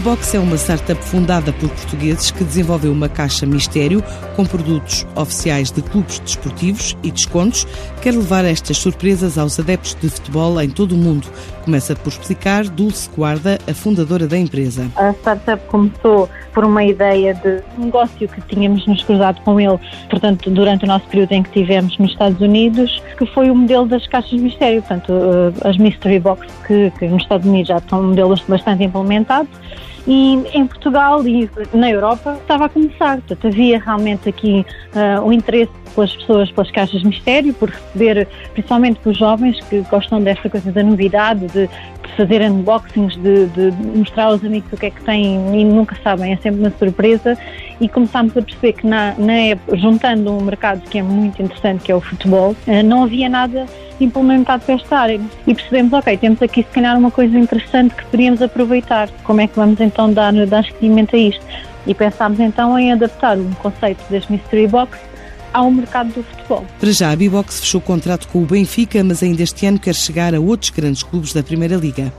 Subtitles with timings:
[0.00, 4.02] Bibox é uma startup fundada por portugueses que desenvolveu uma caixa mistério
[4.34, 7.66] com produtos oficiais de clubes desportivos e descontos.
[8.00, 11.28] Quer levar estas surpresas aos adeptos de futebol em todo o mundo.
[11.66, 14.90] Começa por explicar Dulce Guarda, a fundadora da empresa.
[14.96, 20.48] A startup começou por uma ideia de negócio que tínhamos nos cruzado com ele, portanto,
[20.48, 24.06] durante o nosso período em que estivemos nos Estados Unidos, que foi o modelo das
[24.06, 28.42] caixas mistério, portanto, eh, as Mystery Box, que, que nos Estados Unidos já estão modelos
[28.48, 29.50] bastante implementados,
[30.06, 33.18] e em Portugal e na Europa estava a começar.
[33.18, 34.64] Portanto, havia realmente aqui
[34.94, 40.22] uh, o interesse pelas pessoas pelas caixas mistério, por receber, principalmente pelos jovens que gostam
[40.22, 44.86] desta coisa da novidade, de, de fazer unboxings, de, de, mostrar aos amigos o que
[44.86, 47.36] é que têm e nunca sabem, é sempre uma surpresa.
[47.80, 51.92] E começámos a perceber que, na, na juntando um mercado que é muito interessante, que
[51.92, 53.66] é o futebol, uh, não havia nada
[54.04, 55.20] implementado para esta área.
[55.46, 59.08] E percebemos, ok, temos aqui se calhar uma coisa interessante que poderíamos aproveitar.
[59.24, 61.44] Como é que vamos então dar, dar seguimento a isto?
[61.86, 64.98] E pensámos então em adaptar um conceito das Mystery Box
[65.52, 66.64] ao mercado do futebol.
[66.78, 70.34] Para já, a Bibox fechou contrato com o Benfica, mas ainda este ano quer chegar
[70.34, 72.12] a outros grandes clubes da Primeira Liga.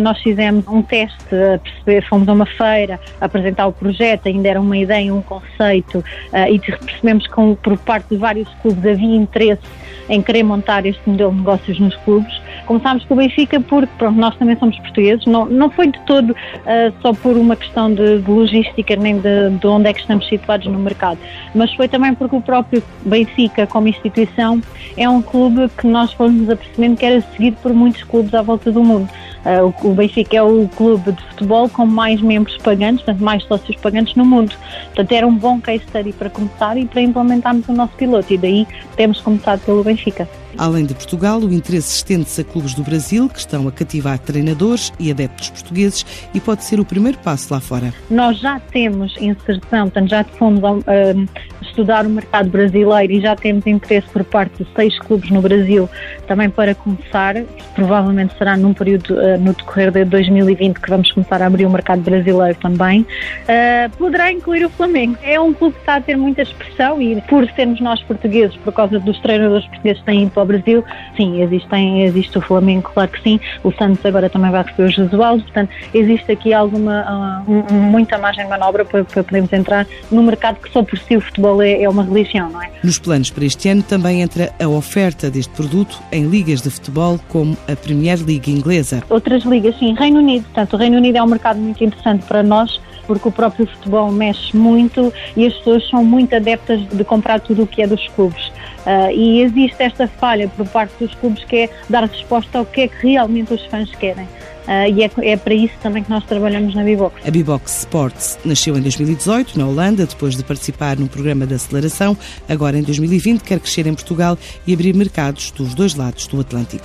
[0.00, 4.48] nós fizemos um teste, a perceber, fomos a uma feira a apresentar o projeto, ainda
[4.48, 9.16] era uma ideia, um conceito, uh, e percebemos que por parte de vários clubes havia
[9.16, 9.62] interesse
[10.08, 12.32] em querer montar este modelo de negócios nos clubes.
[12.66, 16.30] Começámos com o Benfica porque pronto, nós também somos portugueses, não, não foi de todo
[16.30, 20.28] uh, só por uma questão de, de logística nem de, de, onde é que estamos
[20.28, 21.18] situados no mercado,
[21.54, 24.60] mas foi também porque o próprio Benfica, como instituição,
[24.96, 28.72] é um clube que nós fomos apercebendo que era seguido por muitos clubes à volta
[28.72, 29.08] do mundo.
[29.44, 33.44] Uh, o, o Benfica é o clube de futebol com mais membros pagantes, portanto, mais
[33.44, 34.52] sócios pagantes no mundo.
[34.86, 38.38] Portanto, era um bom case study para começar e para implementarmos o nosso piloto, e
[38.38, 40.28] daí temos começado pelo Benfica.
[40.58, 44.92] Além de Portugal, o interesse estende-se a clubes do Brasil, que estão a cativar treinadores
[44.98, 47.92] e adeptos portugueses e pode ser o primeiro passo lá fora.
[48.10, 51.28] Nós já temos inserção, portanto, já fomos uh,
[51.62, 55.88] estudar o mercado brasileiro e já temos interesse por parte de seis clubes no Brasil
[56.26, 57.34] também para começar.
[57.74, 61.70] Provavelmente será num período uh, no decorrer de 2020 que vamos começar a abrir o
[61.70, 63.02] mercado brasileiro também.
[63.02, 65.18] Uh, poderá incluir o Flamengo.
[65.22, 68.72] É um clube que está a ter muita expressão e por sermos nós portugueses, por
[68.72, 70.84] causa dos treinadores portugueses que têm ido Brasil,
[71.16, 73.40] sim, existem, existe o Flamengo, claro que sim.
[73.62, 78.44] O Santos agora também vai receber o Jesualdo, portanto, existe aqui alguma, uh, muita margem
[78.44, 81.82] de manobra para, para podermos entrar no mercado que só por si o futebol é,
[81.82, 82.70] é uma religião, não é?
[82.82, 87.18] Nos planos para este ano também entra a oferta deste produto em ligas de futebol
[87.28, 89.02] como a Premier League inglesa.
[89.08, 89.94] Outras ligas, sim.
[89.94, 93.32] Reino Unido, portanto, o Reino Unido é um mercado muito interessante para nós porque o
[93.32, 97.82] próprio futebol mexe muito e as pessoas são muito adeptas de comprar tudo o que
[97.82, 98.52] é dos clubes.
[98.86, 102.82] Uh, e existe esta falha por parte dos clubes que é dar resposta ao que
[102.82, 104.24] é que realmente os fãs querem.
[104.66, 107.20] Uh, e é, é, para isso também que nós trabalhamos na Bibox.
[107.26, 112.16] A Bibox Sports nasceu em 2018 na Holanda, depois de participar num programa de aceleração.
[112.48, 116.84] Agora, em 2020, quer crescer em Portugal e abrir mercados dos dois lados do Atlântico.